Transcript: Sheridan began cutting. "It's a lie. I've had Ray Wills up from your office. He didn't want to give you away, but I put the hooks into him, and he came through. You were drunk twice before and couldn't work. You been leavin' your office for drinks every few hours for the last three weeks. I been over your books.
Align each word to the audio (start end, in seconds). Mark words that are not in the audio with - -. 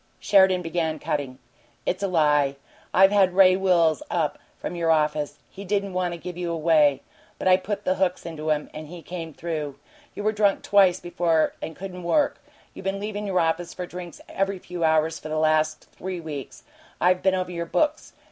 Sheridan 0.19 0.63
began 0.63 0.97
cutting. 0.97 1.37
"It's 1.85 2.01
a 2.01 2.07
lie. 2.07 2.55
I've 2.91 3.11
had 3.11 3.35
Ray 3.35 3.55
Wills 3.55 4.01
up 4.09 4.39
from 4.57 4.75
your 4.75 4.89
office. 4.89 5.37
He 5.47 5.63
didn't 5.63 5.93
want 5.93 6.11
to 6.15 6.17
give 6.17 6.35
you 6.39 6.51
away, 6.51 7.03
but 7.37 7.47
I 7.47 7.55
put 7.55 7.85
the 7.85 7.93
hooks 7.93 8.25
into 8.25 8.49
him, 8.49 8.71
and 8.73 8.87
he 8.87 9.03
came 9.03 9.31
through. 9.31 9.77
You 10.15 10.23
were 10.23 10.31
drunk 10.31 10.63
twice 10.63 10.99
before 10.99 11.53
and 11.61 11.75
couldn't 11.75 12.01
work. 12.01 12.43
You 12.73 12.81
been 12.81 12.99
leavin' 12.99 13.27
your 13.27 13.39
office 13.39 13.75
for 13.75 13.85
drinks 13.85 14.19
every 14.27 14.57
few 14.57 14.83
hours 14.83 15.19
for 15.19 15.29
the 15.29 15.37
last 15.37 15.87
three 15.91 16.19
weeks. 16.19 16.63
I 16.99 17.13
been 17.13 17.35
over 17.35 17.51
your 17.51 17.67
books. 17.67 18.13